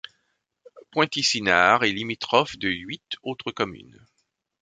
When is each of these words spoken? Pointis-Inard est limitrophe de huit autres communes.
Pointis-Inard 0.91 1.83
est 1.83 1.91
limitrophe 1.91 2.57
de 2.57 2.67
huit 2.69 3.03
autres 3.21 3.51
communes. 3.51 4.03